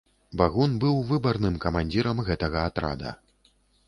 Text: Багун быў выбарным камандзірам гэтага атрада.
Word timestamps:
Багун 0.41 0.71
быў 0.83 0.95
выбарным 1.11 1.59
камандзірам 1.65 2.21
гэтага 2.31 2.65
атрада. 2.71 3.11